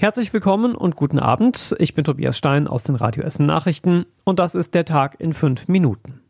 Herzlich 0.00 0.32
willkommen 0.32 0.76
und 0.76 0.94
guten 0.94 1.18
Abend. 1.18 1.74
Ich 1.80 1.92
bin 1.92 2.04
Tobias 2.04 2.38
Stein 2.38 2.68
aus 2.68 2.84
den 2.84 2.94
Radio 2.94 3.24
Essen 3.24 3.46
Nachrichten 3.46 4.06
und 4.22 4.38
das 4.38 4.54
ist 4.54 4.72
der 4.74 4.84
Tag 4.84 5.16
in 5.18 5.32
fünf 5.32 5.66
Minuten. 5.66 6.20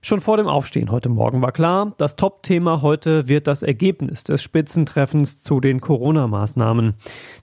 Schon 0.00 0.20
vor 0.20 0.36
dem 0.36 0.46
Aufstehen 0.46 0.92
heute 0.92 1.08
Morgen 1.08 1.42
war 1.42 1.50
klar, 1.50 1.92
das 1.98 2.14
Top-Thema 2.14 2.80
heute 2.80 3.26
wird 3.26 3.48
das 3.48 3.64
Ergebnis 3.64 4.22
des 4.22 4.42
Spitzentreffens 4.42 5.42
zu 5.42 5.58
den 5.58 5.80
Corona-Maßnahmen. 5.80 6.94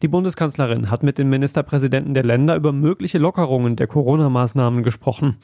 Die 0.01 0.07
Bundeskanzlerin 0.07 0.89
hat 0.89 1.03
mit 1.03 1.17
den 1.17 1.27
Ministerpräsidenten 1.27 2.13
der 2.13 2.23
Länder 2.23 2.55
über 2.55 2.71
mögliche 2.71 3.17
Lockerungen 3.17 3.75
der 3.75 3.87
Corona-Maßnahmen 3.87 4.83
gesprochen. 4.83 5.37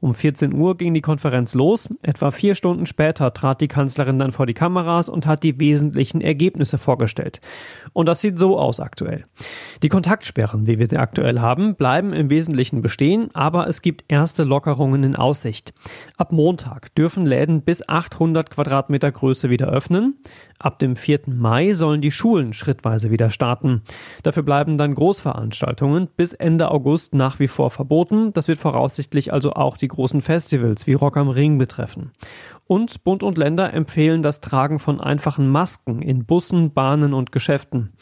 Um 0.00 0.14
14 0.14 0.54
Uhr 0.54 0.76
ging 0.76 0.94
die 0.94 1.00
Konferenz 1.00 1.54
los. 1.54 1.88
Etwa 2.02 2.30
vier 2.30 2.54
Stunden 2.54 2.86
später 2.86 3.32
trat 3.34 3.60
die 3.60 3.68
Kanzlerin 3.68 4.18
dann 4.18 4.32
vor 4.32 4.46
die 4.46 4.54
Kameras 4.54 5.08
und 5.08 5.26
hat 5.26 5.42
die 5.42 5.58
wesentlichen 5.58 6.20
Ergebnisse 6.20 6.78
vorgestellt. 6.78 7.40
Und 7.92 8.06
das 8.06 8.20
sieht 8.20 8.38
so 8.38 8.58
aus 8.58 8.80
aktuell. 8.80 9.24
Die 9.82 9.88
Kontaktsperren, 9.88 10.66
wie 10.66 10.78
wir 10.78 10.86
sie 10.86 10.98
aktuell 10.98 11.40
haben, 11.40 11.74
bleiben 11.74 12.12
im 12.12 12.30
Wesentlichen 12.30 12.80
bestehen, 12.80 13.30
aber 13.34 13.66
es 13.66 13.82
gibt 13.82 14.04
erste 14.08 14.44
Lockerungen 14.44 15.02
in 15.02 15.16
Aussicht. 15.16 15.74
Ab 16.16 16.32
Montag 16.32 16.94
dürfen 16.94 17.26
Läden 17.26 17.62
bis 17.62 17.88
800 17.88 18.50
Quadratmeter 18.50 19.10
Größe 19.10 19.50
wieder 19.50 19.68
öffnen. 19.68 20.18
Ab 20.60 20.80
dem 20.80 20.96
4. 20.96 21.20
Mai 21.26 21.72
sollen 21.72 22.00
die 22.00 22.10
Schulen 22.10 22.52
schrittweise 22.52 23.12
wieder 23.12 23.30
starten. 23.30 23.82
Dafür 24.24 24.42
bleiben 24.42 24.76
dann 24.76 24.94
Großveranstaltungen 24.94 26.08
bis 26.16 26.32
Ende 26.32 26.70
August 26.72 27.14
nach 27.14 27.38
wie 27.38 27.46
vor 27.46 27.70
verboten. 27.70 28.32
Das 28.32 28.48
wird 28.48 28.58
voraussichtlich 28.58 29.32
also 29.32 29.52
auch 29.52 29.76
die 29.76 29.86
großen 29.86 30.20
Festivals 30.20 30.88
wie 30.88 30.94
Rock 30.94 31.16
am 31.16 31.28
Ring 31.28 31.58
betreffen. 31.58 32.10
Und 32.66 33.04
Bund 33.04 33.22
und 33.22 33.38
Länder 33.38 33.72
empfehlen 33.72 34.22
das 34.22 34.40
Tragen 34.40 34.80
von 34.80 35.00
einfachen 35.00 35.48
Masken 35.48 36.02
in 36.02 36.24
Bussen, 36.26 36.72
Bahnen 36.72 37.14
und 37.14 37.30
Geschäften. 37.30 37.92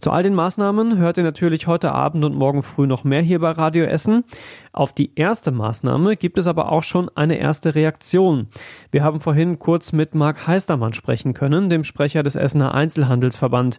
Zu 0.00 0.12
all 0.12 0.22
den 0.22 0.34
Maßnahmen 0.34 0.96
hört 0.96 1.18
ihr 1.18 1.24
natürlich 1.24 1.66
heute 1.66 1.92
Abend 1.92 2.24
und 2.24 2.34
morgen 2.34 2.62
früh 2.62 2.86
noch 2.86 3.04
mehr 3.04 3.20
hier 3.20 3.38
bei 3.38 3.50
Radio 3.50 3.84
Essen. 3.84 4.24
Auf 4.72 4.94
die 4.94 5.14
erste 5.14 5.50
Maßnahme 5.50 6.16
gibt 6.16 6.38
es 6.38 6.46
aber 6.46 6.72
auch 6.72 6.82
schon 6.82 7.10
eine 7.14 7.36
erste 7.36 7.74
Reaktion. 7.74 8.48
Wir 8.90 9.04
haben 9.04 9.20
vorhin 9.20 9.58
kurz 9.58 9.92
mit 9.92 10.14
Marc 10.14 10.46
Heistermann 10.46 10.94
sprechen 10.94 11.34
können, 11.34 11.68
dem 11.68 11.84
Sprecher 11.84 12.22
des 12.22 12.34
Essener 12.34 12.74
Einzelhandelsverband. 12.74 13.78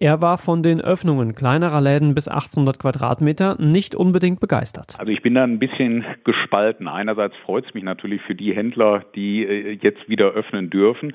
Er 0.00 0.22
war 0.22 0.38
von 0.38 0.62
den 0.62 0.80
Öffnungen 0.80 1.34
kleinerer 1.34 1.80
Läden 1.80 2.14
bis 2.14 2.28
800 2.28 2.78
Quadratmeter 2.78 3.56
nicht 3.58 3.96
unbedingt 3.96 4.38
begeistert. 4.38 4.94
Also 4.96 5.10
ich 5.10 5.22
bin 5.22 5.34
da 5.34 5.42
ein 5.42 5.58
bisschen 5.58 6.04
gespalten. 6.22 6.86
Einerseits 6.86 7.34
freut 7.44 7.66
es 7.66 7.74
mich 7.74 7.82
natürlich 7.82 8.22
für 8.22 8.36
die 8.36 8.54
Händler, 8.54 9.02
die 9.16 9.44
äh, 9.44 9.78
jetzt 9.82 10.08
wieder 10.08 10.26
öffnen 10.30 10.70
dürfen. 10.70 11.14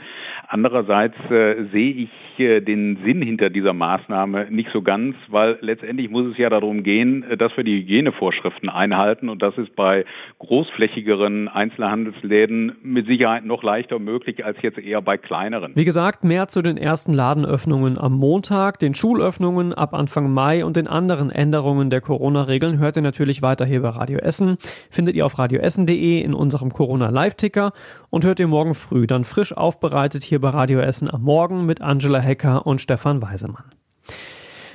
Andererseits 0.50 1.16
äh, 1.32 1.64
sehe 1.72 1.94
ich 1.94 2.10
äh, 2.40 2.60
den 2.60 2.98
Sinn 3.06 3.22
hinter 3.22 3.50
dieser 3.50 3.72
Maßnahme 3.72 4.48
nicht 4.50 4.70
so 4.74 4.82
ganz, 4.82 5.16
weil 5.30 5.58
letztendlich 5.62 6.10
muss 6.10 6.32
es 6.32 6.38
ja 6.38 6.50
darum 6.50 6.84
gehen, 6.84 7.24
äh, 7.24 7.38
dass 7.38 7.56
wir 7.56 7.64
die 7.64 7.80
Hygienevorschriften 7.80 8.68
einhalten 8.68 9.30
und 9.30 9.42
das 9.42 9.58
ist 9.58 9.76
bei 9.76 10.04
großflächigeren 10.40 11.48
Einzelhandelsläden 11.48 12.74
mit 12.84 13.08
Sicherheit 13.08 13.46
noch 13.46 13.64
leichter 13.64 13.98
möglich 14.00 14.44
als 14.44 14.58
jetzt 14.62 14.78
eher 14.78 15.02
bei 15.02 15.18
kleineren. 15.18 15.72
Wie 15.76 15.86
gesagt, 15.86 16.24
mehr 16.24 16.50
zu 16.50 16.62
den 16.62 16.76
ersten 16.78 17.14
Ladenöffnungen 17.14 17.98
am 17.98 18.14
Montag. 18.14 18.73
Tag, 18.74 18.80
den 18.80 18.96
Schulöffnungen 18.96 19.72
ab 19.76 19.94
Anfang 19.94 20.34
Mai 20.34 20.66
und 20.66 20.78
den 20.78 20.88
anderen 20.88 21.30
Änderungen 21.30 21.92
der 21.92 22.02
Corona-Regeln 22.02 22.80
hört 22.80 22.96
ihr 22.96 23.04
natürlich 23.04 23.44
weiter 23.44 23.66
hier 23.66 23.84
bei 23.84 23.90
Radio 23.90 24.18
Essen. 24.18 24.58
Findet 24.90 25.16
ihr 25.16 25.28
auf 25.28 25.38
radioessen.de 25.38 26.22
in 26.22 26.34
unserem 26.34 26.74
Corona-Live-Ticker 26.74 27.72
und 28.10 28.26
hört 28.26 28.40
ihr 28.40 28.48
morgen 28.48 28.74
früh 28.74 29.06
dann 29.06 29.26
frisch 29.26 29.56
aufbereitet 29.56 30.24
hier 30.24 30.42
bei 30.42 30.50
Radio 30.50 30.80
Essen 30.80 31.08
am 31.14 31.22
Morgen 31.22 31.68
mit 31.68 31.84
Angela 31.84 32.18
Hecker 32.18 32.66
und 32.66 32.82
Stefan 32.82 33.22
Weisemann. 33.22 33.66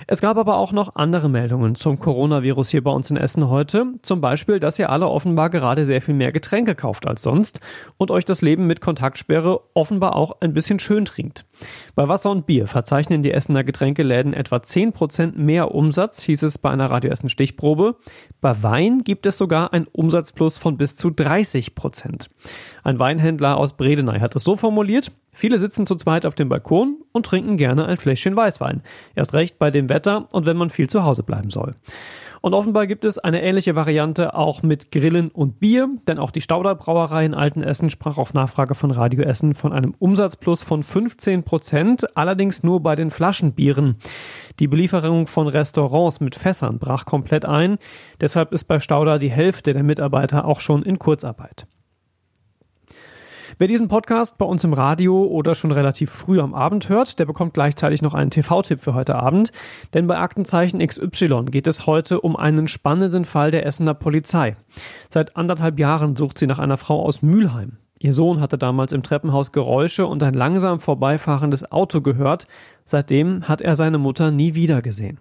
Es 0.07 0.21
gab 0.21 0.37
aber 0.37 0.59
auch 0.59 0.71
noch 0.71 0.95
andere 0.95 1.29
Meldungen 1.29 1.75
zum 1.75 1.99
Coronavirus 1.99 2.69
hier 2.69 2.85
bei 2.85 2.93
uns 2.93 3.11
in 3.11 3.17
Essen 3.17 3.49
heute. 3.49 3.95
Zum 4.03 4.21
Beispiel, 4.21 4.61
dass 4.61 4.79
ihr 4.79 4.91
alle 4.91 5.09
offenbar 5.09 5.51
gerade 5.51 5.85
sehr 5.87 6.01
viel 6.01 6.15
mehr 6.15 6.31
Getränke 6.31 6.77
kauft 6.77 7.09
als 7.09 7.23
sonst 7.23 7.61
und 7.97 8.12
euch 8.12 8.25
das 8.25 8.43
Leben 8.43 8.69
mit 8.69 8.81
Kontaktsperre 8.81 9.61
offenbar 9.75 10.15
auch 10.15 10.37
ein 10.41 10.55
bisschen 10.55 10.78
schön 10.78 11.05
trinkt. 11.05 11.47
Bei 11.95 12.09
Wasser 12.09 12.31
und 12.31 12.47
Bier 12.47 12.67
verzeichnen 12.67 13.23
die 13.23 13.33
Essener 13.33 13.65
Getränkeläden 13.65 14.33
etwa 14.33 14.57
10% 14.57 15.37
mehr 15.37 15.75
Umsatz, 15.75 16.23
hieß 16.23 16.43
es 16.43 16.59
bei 16.59 16.71
einer 16.71 16.91
Radio 16.91 17.11
Essen 17.11 17.29
Stichprobe. 17.29 17.97
Bei 18.41 18.63
Wein 18.63 19.05
gibt 19.05 19.27
es 19.27 19.39
sogar 19.39 19.73
ein 19.73 19.87
Umsatzplus 19.93 20.57
von 20.57 20.77
bis 20.77 20.97
zu 20.97 21.09
30%. 21.09 22.29
Ein 22.85 22.99
Weinhändler 22.99 23.57
aus 23.57 23.77
Bredeney 23.77 24.21
hat 24.21 24.37
es 24.37 24.45
so 24.45 24.57
formuliert, 24.57 25.13
Viele 25.39 25.59
sitzen 25.59 25.87
zu 25.87 25.95
zweit 25.95 26.27
auf 26.27 26.35
dem 26.35 26.49
Balkon 26.49 26.97
und 27.13 27.25
trinken 27.25 27.57
gerne 27.57 27.87
ein 27.87 27.97
Fläschchen 27.97 28.35
Weißwein. 28.35 28.83
Erst 29.15 29.35
recht 29.35 29.57
bei 29.57 29.71
dem 29.71 29.89
Wetter 29.89 30.27
und 30.33 30.47
wenn 30.47 30.57
man 30.57 30.69
viel 30.69 30.91
zu 30.91 31.05
Hause 31.05 31.23
bleiben 31.23 31.51
soll. 31.51 31.77
Und 32.41 32.54
offenbar 32.54 32.87
gibt 32.87 33.04
es 33.04 33.19
eine 33.19 33.43
ähnliche 33.43 33.75
Variante 33.75 34.34
auch 34.34 34.62
mit 34.62 34.93
Grillen 34.93 35.31
und 35.31 35.59
Bier, 35.60 35.88
denn 36.06 36.19
auch 36.19 36.31
die 36.31 36.41
Stauder 36.41 36.75
Brauerei 36.75 37.25
in 37.25 37.34
Altenessen 37.34 37.91
sprach 37.91 38.19
auf 38.19 38.34
Nachfrage 38.34 38.75
von 38.75 38.91
Radio 38.91 39.22
Essen 39.22 39.54
von 39.54 39.72
einem 39.72 39.94
Umsatzplus 39.99 40.62
von 40.62 40.82
15 40.82 41.43
Prozent, 41.43 42.16
allerdings 42.16 42.62
nur 42.62 42.81
bei 42.81 42.94
den 42.94 43.10
Flaschenbieren. 43.10 43.97
Die 44.60 44.69
Belieferung 44.69 45.27
von 45.27 45.48
Restaurants 45.48 46.21
mit 46.21 46.34
Fässern 46.34 46.78
brach 46.78 47.04
komplett 47.04 47.44
ein, 47.44 47.78
deshalb 48.21 48.53
ist 48.53 48.65
bei 48.65 48.81
Stauder 48.81 49.19
die 49.19 49.31
Hälfte 49.31 49.72
der 49.72 49.82
Mitarbeiter 49.82 50.44
auch 50.44 50.60
schon 50.60 50.82
in 50.82 50.98
Kurzarbeit. 50.98 51.66
Wer 53.61 53.67
diesen 53.67 53.89
Podcast 53.89 54.39
bei 54.39 54.47
uns 54.47 54.63
im 54.63 54.73
Radio 54.73 55.25
oder 55.25 55.57
schon 55.57 55.73
relativ 55.73 56.11
früh 56.11 56.39
am 56.39 56.55
Abend 56.55 56.89
hört, 56.89 57.19
der 57.19 57.25
bekommt 57.25 57.55
gleichzeitig 57.55 58.03
noch 58.03 58.15
einen 58.15 58.31
TV-Tipp 58.31 58.81
für 58.81 58.95
heute 58.95 59.17
Abend. 59.17 59.51
Denn 59.95 60.07
bei 60.07 60.17
Aktenzeichen 60.17 60.79
XY 60.79 61.47
geht 61.47 61.67
es 61.67 61.85
heute 61.85 62.21
um 62.21 62.37
einen 62.37 62.69
spannenden 62.69 63.25
Fall 63.25 63.51
der 63.51 63.67
Essener 63.67 63.95
Polizei. 63.95 64.57
Seit 65.11 65.37
anderthalb 65.37 65.81
Jahren 65.81 66.15
sucht 66.15 66.39
sie 66.39 66.47
nach 66.47 66.61
einer 66.61 66.77
Frau 66.77 67.05
aus 67.05 67.21
Mülheim. 67.21 67.79
Ihr 67.99 68.13
Sohn 68.13 68.41
hatte 68.41 68.59
damals 68.59 68.93
im 68.93 69.03
Treppenhaus 69.03 69.51
Geräusche 69.51 70.07
und 70.07 70.23
ein 70.23 70.35
langsam 70.35 70.79
vorbeifahrendes 70.79 71.73
Auto 71.73 72.01
gehört. 72.01 72.47
Seitdem 72.85 73.49
hat 73.49 73.61
er 73.61 73.75
seine 73.75 73.99
Mutter 73.99 74.31
nie 74.31 74.55
wieder 74.55 74.83
gesehen. 74.83 75.19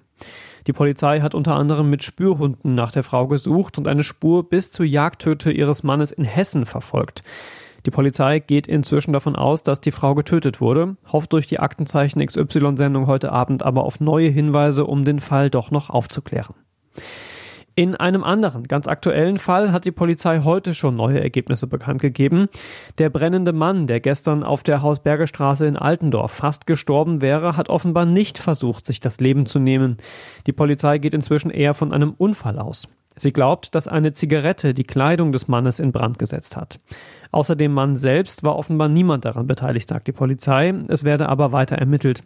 Die 0.67 0.73
Polizei 0.73 1.21
hat 1.21 1.33
unter 1.33 1.55
anderem 1.55 1.89
mit 1.89 2.03
Spürhunden 2.03 2.75
nach 2.75 2.91
der 2.91 3.01
Frau 3.01 3.25
gesucht 3.25 3.79
und 3.79 3.87
eine 3.87 4.03
Spur 4.03 4.47
bis 4.47 4.69
zur 4.69 4.85
Jagdtöte 4.85 5.51
ihres 5.51 5.81
Mannes 5.81 6.11
in 6.11 6.23
Hessen 6.23 6.67
verfolgt. 6.67 7.23
Die 7.87 7.91
Polizei 7.91 8.39
geht 8.39 8.67
inzwischen 8.67 9.13
davon 9.13 9.37
aus, 9.37 9.63
dass 9.63 9.79
die 9.79 9.91
Frau 9.91 10.13
getötet 10.13 10.59
wurde, 10.59 10.97
hofft 11.09 11.31
durch 11.31 11.47
die 11.47 11.61
Aktenzeichen 11.61 12.19
XY-Sendung 12.19 13.07
heute 13.07 13.31
Abend 13.31 13.63
aber 13.63 13.85
auf 13.85 14.01
neue 14.01 14.27
Hinweise, 14.27 14.85
um 14.85 15.05
den 15.05 15.21
Fall 15.21 15.49
doch 15.49 15.71
noch 15.71 15.89
aufzuklären. 15.89 16.53
In 17.75 17.95
einem 17.95 18.25
anderen, 18.25 18.65
ganz 18.65 18.89
aktuellen 18.89 19.37
Fall 19.37 19.71
hat 19.71 19.85
die 19.85 19.93
Polizei 19.93 20.41
heute 20.43 20.73
schon 20.73 20.97
neue 20.97 21.21
Ergebnisse 21.21 21.65
bekannt 21.65 22.01
gegeben. 22.01 22.49
Der 22.97 23.09
brennende 23.09 23.53
Mann, 23.53 23.87
der 23.87 24.01
gestern 24.01 24.43
auf 24.43 24.63
der 24.63 24.81
Hausbergestraße 24.81 25.65
in 25.65 25.77
Altendorf 25.77 26.33
fast 26.33 26.67
gestorben 26.67 27.21
wäre, 27.21 27.55
hat 27.55 27.69
offenbar 27.69 28.05
nicht 28.05 28.37
versucht, 28.37 28.85
sich 28.85 28.99
das 28.99 29.21
Leben 29.21 29.45
zu 29.45 29.59
nehmen. 29.59 29.95
Die 30.45 30.51
Polizei 30.51 30.97
geht 30.97 31.13
inzwischen 31.13 31.51
eher 31.51 31.73
von 31.73 31.93
einem 31.93 32.15
Unfall 32.17 32.59
aus. 32.59 32.89
Sie 33.17 33.33
glaubt, 33.33 33.73
dass 33.75 33.87
eine 33.87 34.13
Zigarette 34.13 34.73
die 34.73 34.83
Kleidung 34.83 35.31
des 35.31 35.47
Mannes 35.47 35.79
in 35.79 35.91
Brand 35.91 36.19
gesetzt 36.19 36.55
hat. 36.55 36.77
Außer 37.31 37.55
dem 37.55 37.73
Mann 37.73 37.97
selbst 37.97 38.43
war 38.43 38.55
offenbar 38.55 38.89
niemand 38.89 39.25
daran 39.25 39.47
beteiligt, 39.47 39.89
sagt 39.89 40.07
die 40.07 40.13
Polizei. 40.13 40.73
Es 40.87 41.03
werde 41.03 41.27
aber 41.27 41.51
weiter 41.51 41.75
ermittelt. 41.77 42.23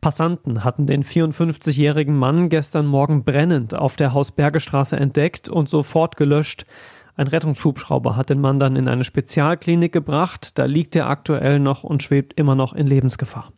Passanten 0.00 0.64
hatten 0.64 0.86
den 0.86 1.04
54-jährigen 1.04 2.16
Mann 2.16 2.48
gestern 2.48 2.86
Morgen 2.86 3.24
brennend 3.24 3.74
auf 3.74 3.96
der 3.96 4.12
Hausbergestraße 4.12 4.96
entdeckt 4.96 5.48
und 5.48 5.68
sofort 5.68 6.16
gelöscht. 6.16 6.66
Ein 7.16 7.28
Rettungshubschrauber 7.28 8.14
hat 8.14 8.28
den 8.28 8.40
Mann 8.40 8.58
dann 8.58 8.76
in 8.76 8.88
eine 8.88 9.04
Spezialklinik 9.04 9.92
gebracht. 9.92 10.58
Da 10.58 10.66
liegt 10.66 10.94
er 10.96 11.08
aktuell 11.08 11.60
noch 11.60 11.82
und 11.82 12.02
schwebt 12.02 12.34
immer 12.34 12.54
noch 12.54 12.74
in 12.74 12.86
Lebensgefahr. 12.86 13.48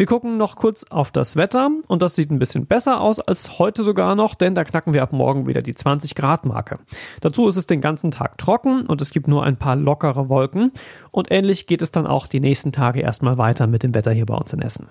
Wir 0.00 0.06
gucken 0.06 0.38
noch 0.38 0.56
kurz 0.56 0.84
auf 0.88 1.10
das 1.10 1.36
Wetter 1.36 1.68
und 1.86 2.00
das 2.00 2.14
sieht 2.14 2.30
ein 2.30 2.38
bisschen 2.38 2.64
besser 2.64 3.02
aus 3.02 3.20
als 3.20 3.58
heute 3.58 3.82
sogar 3.82 4.14
noch, 4.14 4.34
denn 4.34 4.54
da 4.54 4.64
knacken 4.64 4.94
wir 4.94 5.02
ab 5.02 5.12
morgen 5.12 5.46
wieder 5.46 5.60
die 5.60 5.74
20 5.74 6.14
Grad 6.14 6.46
Marke. 6.46 6.78
Dazu 7.20 7.46
ist 7.48 7.56
es 7.56 7.66
den 7.66 7.82
ganzen 7.82 8.10
Tag 8.10 8.38
trocken 8.38 8.86
und 8.86 9.02
es 9.02 9.10
gibt 9.10 9.28
nur 9.28 9.44
ein 9.44 9.58
paar 9.58 9.76
lockere 9.76 10.30
Wolken 10.30 10.72
und 11.10 11.30
ähnlich 11.30 11.66
geht 11.66 11.82
es 11.82 11.92
dann 11.92 12.06
auch 12.06 12.28
die 12.28 12.40
nächsten 12.40 12.72
Tage 12.72 13.00
erstmal 13.00 13.36
weiter 13.36 13.66
mit 13.66 13.82
dem 13.82 13.94
Wetter 13.94 14.12
hier 14.12 14.24
bei 14.24 14.36
uns 14.36 14.54
in 14.54 14.62
Essen. 14.62 14.88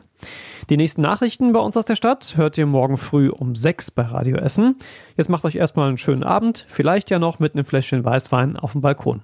Die 0.69 0.77
nächsten 0.77 1.01
Nachrichten 1.01 1.53
bei 1.53 1.59
uns 1.59 1.75
aus 1.75 1.85
der 1.85 1.95
Stadt 1.95 2.37
hört 2.37 2.59
ihr 2.59 2.67
morgen 2.67 2.97
früh 2.97 3.29
um 3.29 3.55
6 3.55 3.89
bei 3.89 4.03
Radio 4.03 4.37
Essen. 4.37 4.75
Jetzt 5.17 5.31
macht 5.31 5.43
euch 5.43 5.55
erstmal 5.55 5.87
einen 5.87 5.97
schönen 5.97 6.21
Abend, 6.21 6.65
vielleicht 6.67 7.09
ja 7.09 7.17
noch 7.17 7.39
mit 7.39 7.55
einem 7.55 7.65
Fläschchen 7.65 8.05
Weißwein 8.05 8.57
auf 8.57 8.73
dem 8.73 8.81
Balkon. 8.81 9.23